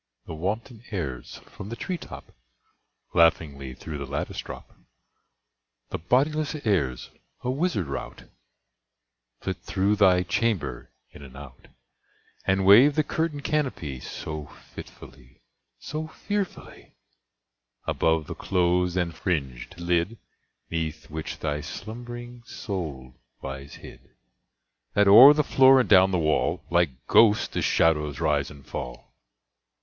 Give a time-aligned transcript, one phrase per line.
[0.25, 2.31] The wanton airs, from the tree top,
[3.13, 4.75] Laughingly through the lattice drop—
[5.91, 7.11] The bodiless airs,
[7.43, 8.23] a wizard rout,
[9.41, 11.67] Flit through thy chamber in and out,
[12.47, 16.95] And wave the curtain canopy So fitfully—so fearfully—
[17.85, 20.17] Above the closed and fringèd lid
[20.71, 23.13] 'Neath which thy slumb'ring soul
[23.43, 24.15] lies hid,
[24.95, 29.13] That o'er the floor and down the wall, Like ghosts the shadows rise and fall!